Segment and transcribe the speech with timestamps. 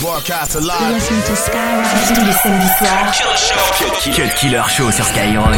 [0.00, 0.92] Broadcast alive.
[0.92, 3.12] Listen to Skyrock tous les samedis soirs.
[4.14, 5.56] Cut Killer Show sur Skyrock.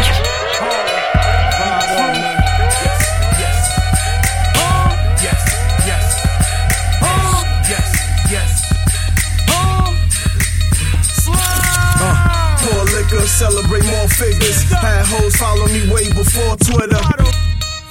[13.38, 14.62] celebrate more figures.
[14.72, 16.98] Had hoes follow me way before Twitter.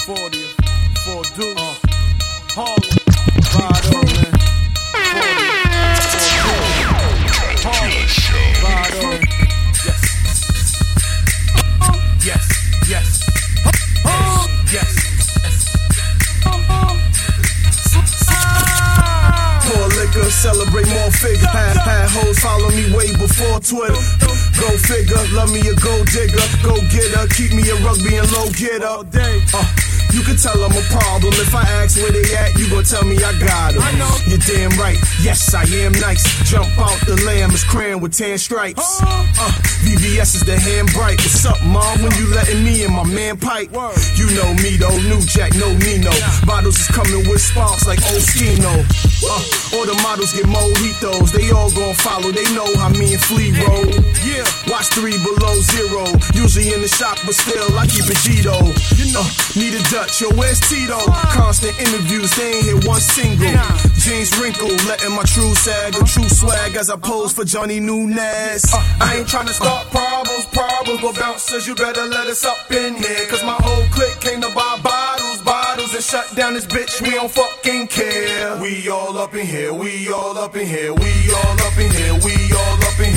[0.06, 0.44] 40,
[1.06, 1.62] 4 Dukes.
[1.62, 1.76] Uh,
[2.50, 3.07] Harlem.
[23.68, 24.00] Twitter.
[24.62, 26.40] Go figure, love me a gold digger.
[26.64, 29.04] Go get her, keep me a rugby and low getter.
[29.54, 31.34] Uh, you can tell I'm a problem.
[31.38, 33.84] If I ask where they at, you gon' tell me I got them.
[33.84, 34.12] I know.
[34.28, 34.98] You're damn right.
[35.22, 36.24] Yes, I am nice.
[36.50, 39.00] Jump out the lamb is crayon with tan stripes.
[39.02, 39.52] Uh,
[39.86, 41.18] VVS is the hand bright.
[41.20, 42.02] What's up, mom?
[42.02, 43.72] When you letting me and my man pipe?
[44.16, 46.12] You know me though, new jack, no Nino.
[46.46, 48.84] Bottles is coming with sparks like Oskino.
[49.24, 51.32] Uh, all the models get mojitos.
[51.32, 52.32] They all gon' follow.
[52.32, 53.88] They know how me and Flea roll.
[54.26, 56.06] Yeah, watch three below zero.
[56.34, 58.67] Usually in the shop, but still I keep it G though.
[59.56, 60.98] You need a Dutch, yo, where's Tito?
[61.34, 63.50] Constant interviews, they ain't hit one single.
[63.98, 68.66] Jeans wrinkled, letting my true sag, a true swag as I pose for Johnny Nunez.
[68.72, 72.72] Uh, I ain't trying to start problems, problems, but bouncers, you better let us up
[72.72, 73.26] in here.
[73.28, 77.12] Cause my whole clique came to buy bottles, bottles, and shut down this bitch, we
[77.12, 78.62] don't fucking care.
[78.62, 82.14] We all up in here, we all up in here, we all up in here,
[82.24, 82.57] we all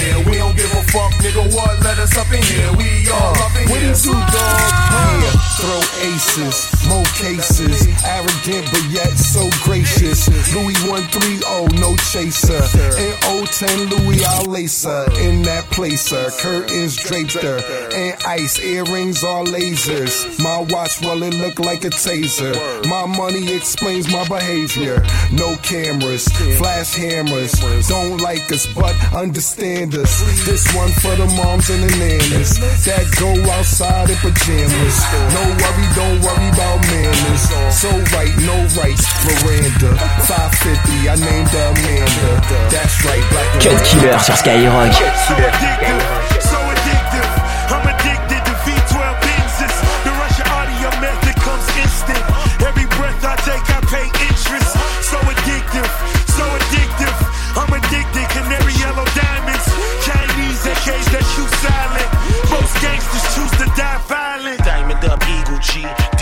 [0.01, 0.19] here.
[0.25, 1.79] We don't give a fuck, nigga, what?
[1.85, 3.71] Let us up in here, we all up in here.
[3.71, 5.21] What do you dog?
[5.23, 7.87] Yeah, throw aces more cases.
[8.05, 10.29] Arrogant but yet so gracious.
[10.55, 12.63] Louis 130, no chaser.
[12.99, 13.15] In
[13.47, 15.07] 010 Louis, I'll lace her.
[15.21, 17.59] In that placer, curtains draped her.
[17.95, 20.43] And ice, earrings are lasers.
[20.43, 22.55] My watch, well, it look like a taser.
[22.87, 25.03] My money explains my behavior.
[25.33, 26.27] No cameras,
[26.59, 27.53] flash hammers.
[27.89, 30.45] Don't like us, but understand us.
[30.45, 34.97] This one for the moms and the nannies that go outside in pajamas.
[35.35, 37.51] No worry, don't worry about manners.
[37.75, 39.97] So right, no rights, veranda.
[40.27, 42.41] 550, I named Amanda.
[42.71, 44.95] That's right, black Cut Killer sur Skyrock.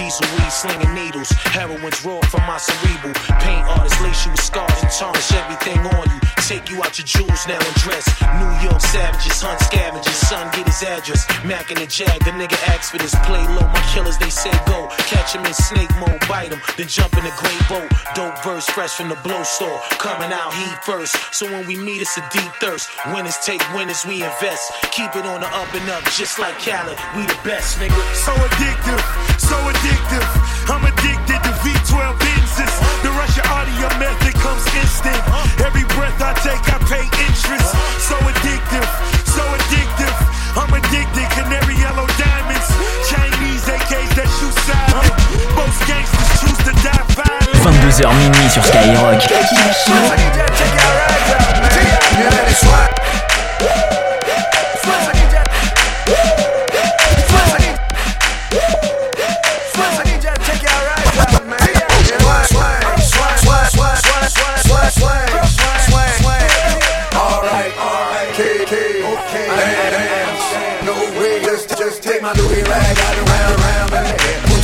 [0.09, 0.11] G.
[0.11, 1.31] Diesel weed slinging needles.
[1.53, 3.15] Heroin's raw from my cerebral.
[3.41, 6.21] Paint artists lace you with scars and tarnish everything on you.
[6.49, 8.09] Take you out your jewels now and dress.
[8.41, 10.17] New York savages hunt scavengers.
[10.17, 11.29] Son, get his address.
[11.45, 13.15] Mac and the Jag, the nigga asked for this.
[13.29, 14.89] Play low, my killers they say go.
[15.13, 17.93] Catch him in snake mode, bite him, then jump in the gray boat.
[18.15, 19.79] Dope verse fresh from the blow store.
[20.01, 21.17] Coming out heat first.
[21.35, 22.89] So when we meet, it's a deep thirst.
[23.13, 24.73] Winners take winners, we invest.
[24.93, 26.97] Keep it on the up and up, just like Khaled.
[27.13, 28.01] We the best, nigga.
[28.25, 29.03] So addictive,
[29.37, 30.38] so addictive.
[30.69, 32.75] I'm addicted to V12 Benzes.
[33.03, 35.19] The Russian audio method comes instant.
[35.65, 37.69] Every breath I take, I pay interest.
[38.05, 38.89] So addictive,
[39.25, 40.17] so addictive.
[40.59, 42.69] I'm addicted, canary yellow diamonds.
[43.09, 45.15] Chinese AKs that shoot silent.
[45.57, 47.49] Most gangsters choose to die violent.
[47.63, 49.23] 22h minuit sur Skyrock.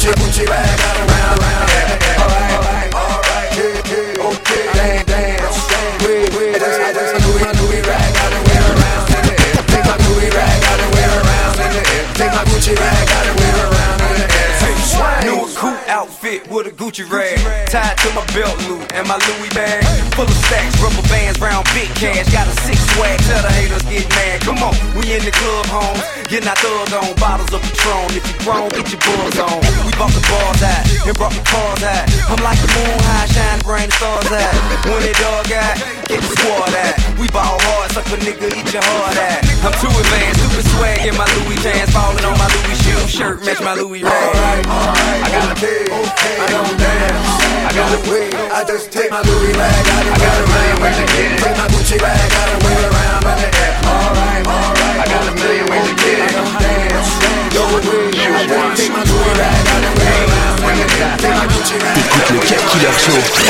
[0.05, 1.65] Gucci, Gucci rag out around, around,
[2.21, 5.41] Alright, alright, alright, okay, okay, damn, damn,
[6.05, 9.37] wait, wait, just, I just Louis, my Louis rag out and wear around in the.
[9.65, 11.83] Take my Louis rag out and wear around in the.
[12.21, 14.35] Take my Gucci rag out and wear around in the.
[15.25, 17.39] New cool outfit with Gucci rag
[17.71, 21.67] tied to my belt loop and my Louis bag full of stacks, rubber bands, round
[21.75, 22.31] big cash.
[22.31, 24.41] Got a six swag, tell the haters get mad.
[24.47, 25.99] Come on, we in the club, home,
[26.31, 28.15] getting our thug on, bottles of Patron.
[28.15, 29.59] If you grown, get your buzz on.
[29.85, 32.07] We bought the bars out and brought the cars out.
[32.31, 34.55] I'm like the moon high, shine, the stars out.
[34.87, 35.77] When it dog out,
[36.07, 36.97] get the squad out.
[37.19, 39.43] We ball hard, suck a nigga, eat your heart out.
[39.67, 43.43] I'm too advanced, stupid swag in my Louis pants, falling on my Louis shoe shirt,
[43.43, 44.15] match my Louis rag.
[44.15, 46.74] Alright, alright, I got a okay, okay, I don't.
[46.81, 51.39] I got a weed, I just take my bag I got a million to get
[51.59, 51.69] my
[52.65, 53.23] wear around.
[53.85, 54.99] Alright, alright.
[54.99, 56.35] I got a million to get it.
[56.35, 57.15] I.
[58.35, 59.55] I take my my.
[61.97, 63.44] Écoute le Cat.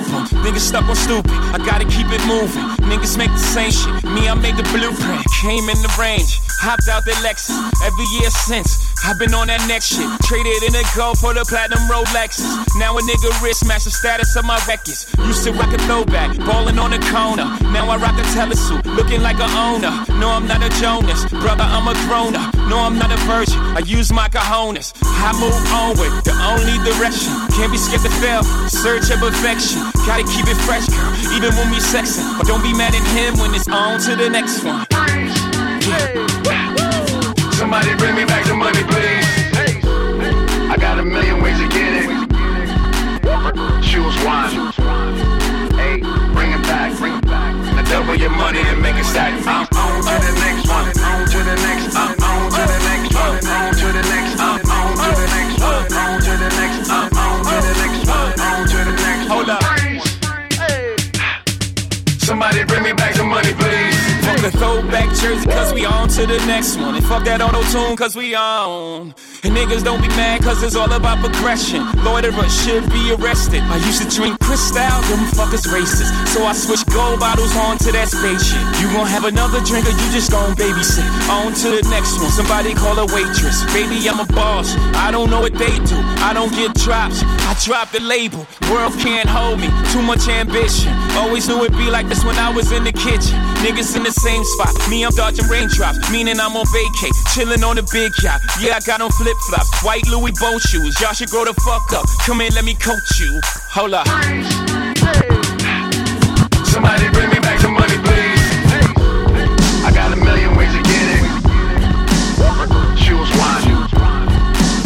[0.00, 0.24] Album.
[0.44, 2.64] Niggas stuck on stupid, I gotta keep it moving.
[2.88, 5.24] Niggas make the same shit, me I made the blueprint.
[5.42, 7.56] Came in the range, hopped out the Lexus.
[7.84, 10.06] Every year since, I've been on that next shit.
[10.28, 12.44] Traded in a gold for the platinum Rolexes.
[12.76, 15.08] Now a nigga wrist match the status of my records.
[15.26, 17.48] Used to rock a throwback, ballin' on the corner.
[17.72, 20.04] Now I rock a telesuit, looking like a owner.
[20.20, 22.54] No, I'm not a Jonas, brother, I'm a grown up.
[22.68, 24.92] No, I'm not a virgin, I use my cojones.
[25.02, 27.32] I move onward, the only direction.
[27.56, 29.80] Can't be scared to fail, search of perfection.
[30.06, 32.22] Gotta keep it fresh, girl, even when we sexin'.
[32.38, 34.86] But don't be mad at him when it's on to the next one.
[36.44, 36.69] Yeah.
[37.70, 39.30] Somebody bring me back the money, please.
[40.68, 42.10] I got a million ways to get it.
[43.80, 44.72] Choose one.
[45.78, 46.00] Hey,
[46.34, 47.54] bring it back, bring it back.
[47.76, 49.46] Now double your money and make it stack.
[49.46, 50.88] I'm on to the next one.
[50.98, 51.94] On to the next.
[51.94, 52.19] I'm
[66.50, 66.96] next one.
[66.96, 69.14] And fuck that auto tune, cause we on.
[69.42, 71.80] And niggas don't be mad, cause it's all about progression.
[72.04, 73.62] Loiterers should be arrested.
[73.72, 76.12] I used to drink Cristal, them fuckers racist.
[76.28, 78.60] So I switched gold bottles on to that spaceship.
[78.84, 81.08] You gon' have another drink, or you just gon' babysit.
[81.32, 83.64] On to the next one, somebody call a waitress.
[83.72, 84.76] Baby, I'm a boss.
[85.00, 85.96] I don't know what they do.
[86.20, 87.24] I don't get drops.
[87.24, 88.46] I drop the label.
[88.68, 89.72] World can't hold me.
[89.88, 90.92] Too much ambition.
[91.16, 93.40] Always knew it'd be like this when I was in the kitchen.
[93.64, 94.76] Niggas in the same spot.
[94.88, 98.40] Me, I'm dodging raindrops, meaning I'm on vacay, chilling on the big yacht.
[98.60, 101.00] Yeah, I got on flip flops, white Louis bow shoes.
[101.00, 102.06] Y'all should grow the fuck up.
[102.26, 103.40] Come in, let me coach you.
[103.70, 104.06] Hold up.
[106.66, 108.42] Somebody bring me back some money, please.
[109.84, 111.24] I got a million ways to get it.
[113.02, 113.62] Choose one.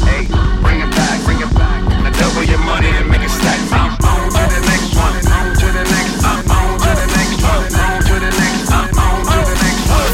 [0.09, 0.27] Hey,
[0.65, 1.81] bring it back, bring it back.
[2.03, 3.61] Now double your money and make it stack.
[3.73, 5.17] I'm on to the next one.
[5.31, 6.25] On to the next.
[6.25, 7.65] I'm on to the next one.
[7.81, 8.69] On to the next.
[8.73, 10.13] I'm on to the next one.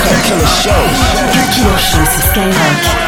[0.00, 0.82] Cut Killer Show.
[1.34, 2.99] Cut Killer Show sur Skyrock.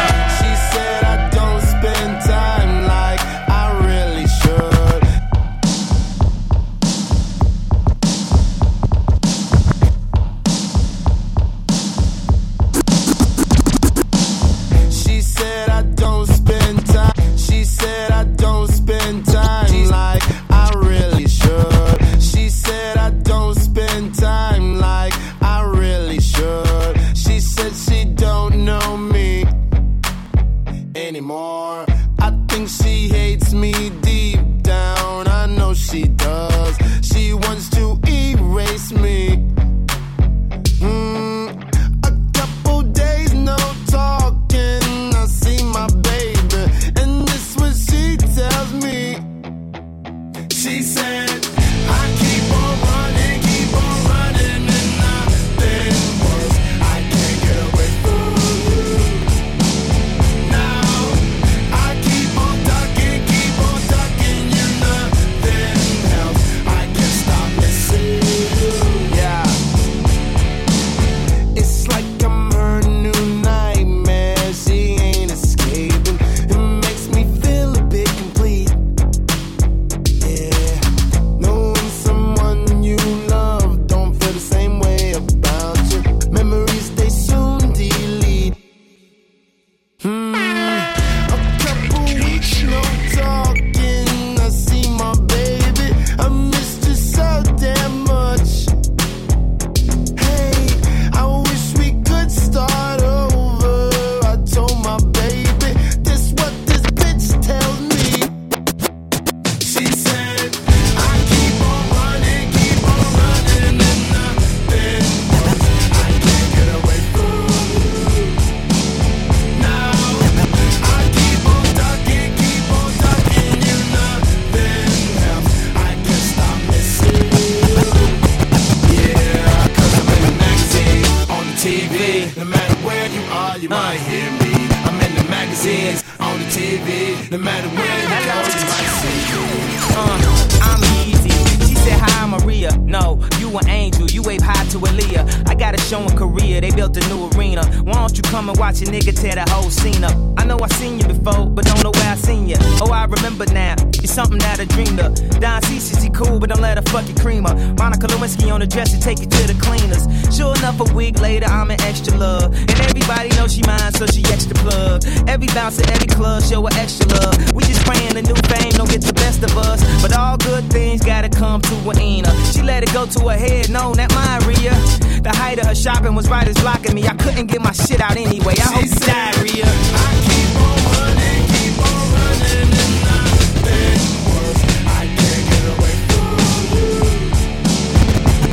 [146.75, 147.65] Built a new arena.
[147.83, 150.15] Why don't you come and watch a nigga tear the whole scene up?
[150.37, 152.55] I know I seen you before, but don't know where I seen you.
[152.81, 153.75] Oh, I remember now.
[154.01, 155.15] You're something that I dreamed of.
[155.39, 157.53] Don C, she cool, but don't let her fuck your creamer.
[157.77, 160.03] Monica Lewinsky on the dresser, take it to the cleaners.
[160.35, 162.53] Sure enough, a week later, I'm an extra love.
[162.53, 165.05] And everybody knows she mine, so she extra plug.
[165.27, 167.53] Every bounce at every club, show her extra love.
[167.53, 169.79] We just praying a new fame don't get the best of us.
[170.01, 172.27] But all good things gotta come to an end.
[172.53, 174.73] She let it go to her head, no, that Maria.
[175.21, 177.05] The height of her shopping was right as blocking me.
[177.05, 178.55] I couldn't get my shit out anyway.
[178.57, 179.67] I hope you diarrhea.
[179.67, 183.99] I keep on running, keep on running, and nothing
[184.31, 184.63] works.
[184.87, 186.39] I can't get away from
[186.71, 187.03] you.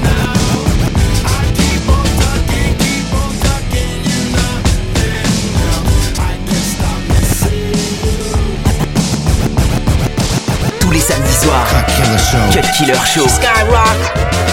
[0.03, 0.35] Now
[1.39, 5.31] I keep on talking, keep on talking, you nothing
[5.71, 6.19] else.
[6.19, 8.11] I can't stop missing you.
[10.81, 11.69] Tous les samedis soirs.
[11.71, 12.45] Cut Killer Show.
[12.55, 13.27] Cut Killer Show.
[13.39, 14.50] Skyrock.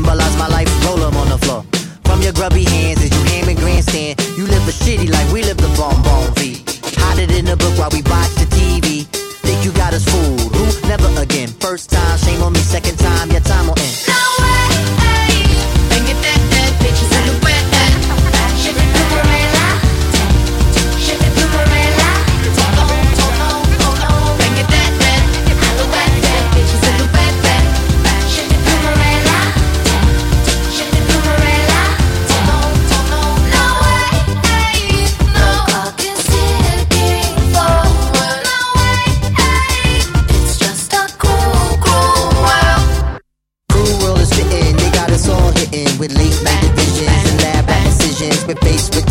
[0.00, 1.62] Symbolize my life, roll on the floor.
[2.04, 5.42] From your grubby hands as you ham and grandstand, you live a shitty life, we
[5.42, 6.64] live the bomb bomb V.
[6.96, 9.04] Hide it in the book while we watch the TV.
[9.44, 10.39] Think you got us fooled?
[46.00, 48.46] With late night divisions and lab back decisions.
[48.46, 49.09] We're faced with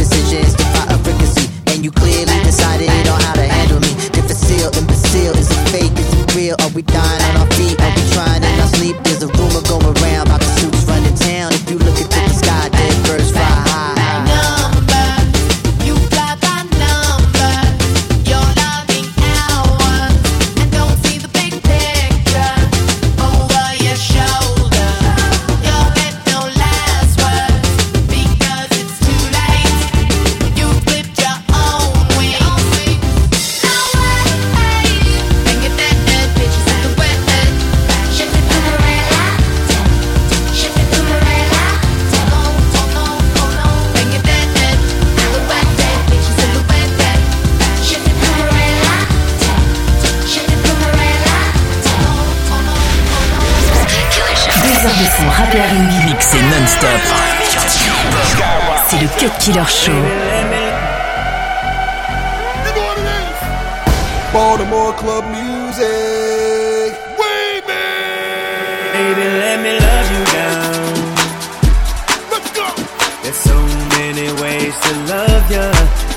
[59.20, 59.92] Cut Killer Show.
[64.32, 66.96] Baltimore club music.
[68.94, 70.96] Baby, let me love you down.
[72.32, 72.68] Let's go.
[73.22, 73.60] There's so
[74.00, 75.68] many ways to love ya.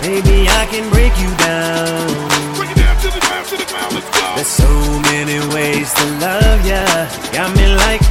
[0.02, 2.06] Maybe I can break you down.
[2.54, 3.94] Bring it down to the ground, to the ground.
[3.94, 4.34] Let's go.
[4.36, 4.70] There's so
[5.10, 6.84] many ways to love ya.
[7.32, 8.02] Got me like,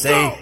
[0.00, 0.34] say,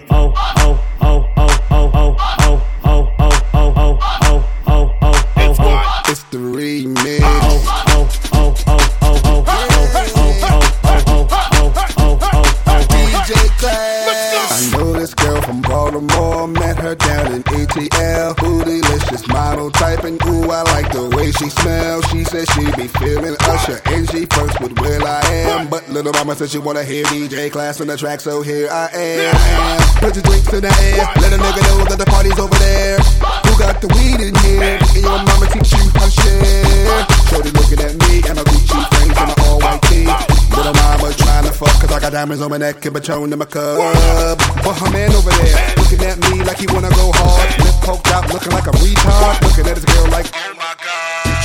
[26.09, 29.29] Little mama said she wanna hear DJ class on the track, so here I am.
[30.01, 32.97] Put your drinks in the air, let a nigga know that the party's over there.
[33.45, 34.81] Who got the weed in here?
[34.81, 37.05] And your mama teach you how to share.
[37.29, 40.09] Shorty looking at me and my Gucci frames and my all white tee.
[40.49, 43.37] Little mama trying to fuck, cause I got diamonds on my neck and Patron in
[43.37, 43.77] my cup.
[44.65, 47.53] But her man over there, looking at me like he wanna go hard.
[47.61, 49.45] Lip poked out, looking like a retard.
[49.45, 50.25] Looking at his girl like.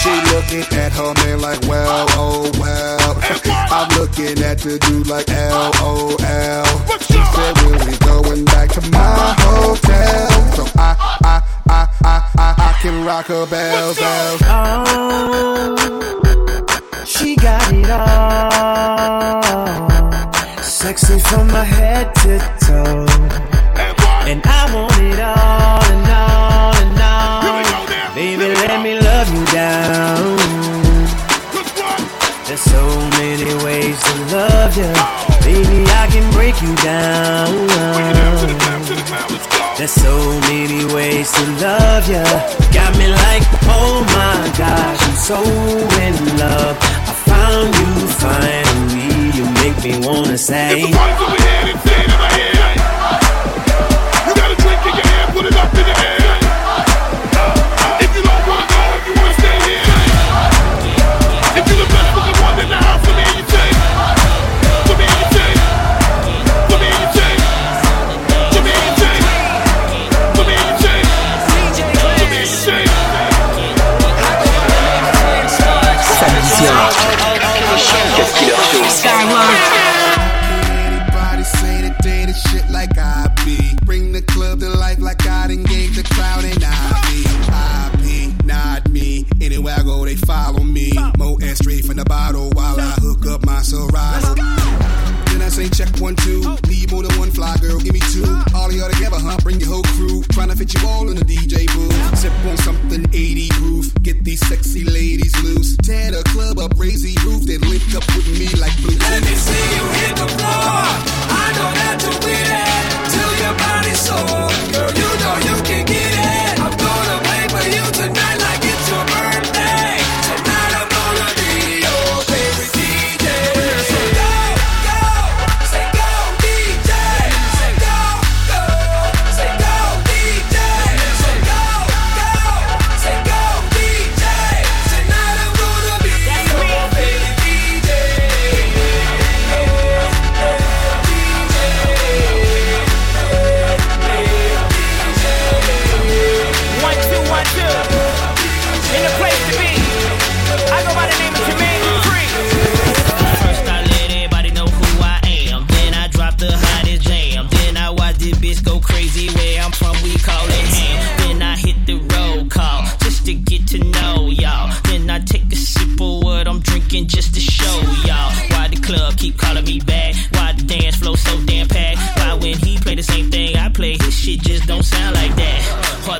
[0.05, 3.17] She looking at her man like, well, oh well.
[3.73, 6.19] I'm looking at the dude like, LOL.
[7.01, 10.29] She said, when we going back to my hotel?
[10.53, 10.95] So I,
[11.25, 14.43] I, I, I, I, I can rock her bells, bells.
[14.45, 15.75] Oh,
[17.07, 19.43] she got it all.
[20.63, 23.07] Sexy from my head to toe.
[24.29, 25.44] And I want it all
[28.85, 30.37] me love you down.
[32.47, 32.85] There's so
[33.17, 34.93] many ways to love you.
[35.41, 37.49] Baby, I can break you down.
[39.79, 40.15] There's so
[40.51, 42.25] many ways to love you.
[42.77, 45.41] Got me like, oh my gosh, I'm so
[46.05, 46.77] in love.
[47.11, 47.91] I found you
[48.23, 49.33] finally.
[49.37, 50.93] You make me wanna say.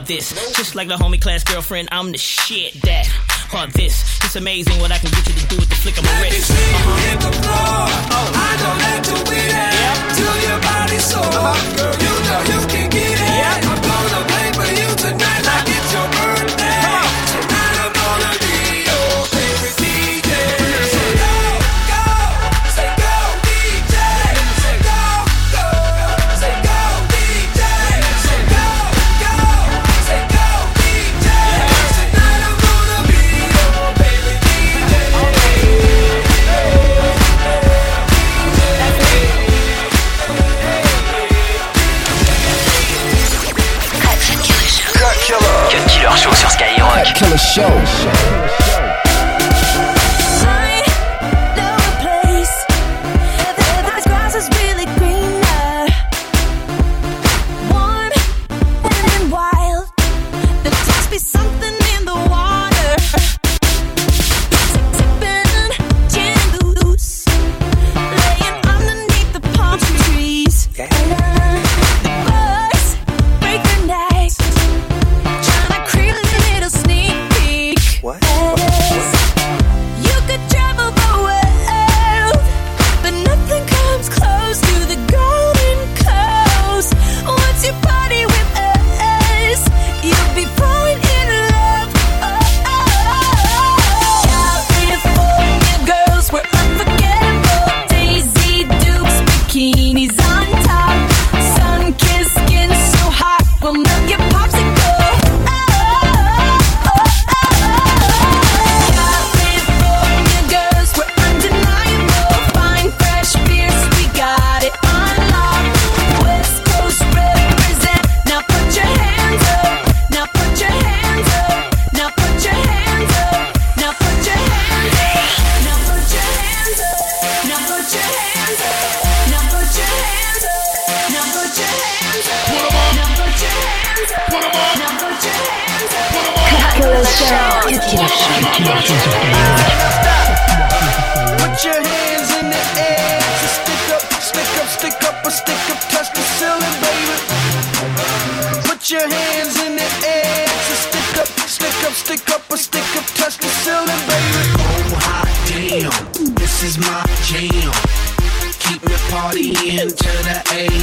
[0.07, 3.09] This, just like the homie class girlfriend, I'm the shit that.
[3.55, 6.05] Or this, it's amazing what I can get you to do with the flick of
[6.05, 6.51] my wrist.
[6.51, 7.09] Let me see you uh-huh.
[7.09, 7.89] hit the floor.
[8.13, 8.29] Oh.
[8.37, 11.57] I know that you'll be there till your body's sore.
[11.81, 13.65] Girl, you know you can get it.
[13.65, 15.74] I'm gonna play for you tonight like
[47.25, 48.34] Killer Show.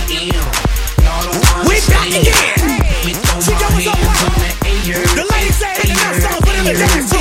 [0.10, 2.82] We back again.
[3.42, 7.21] She our hands in the lady said, ladies say, for them.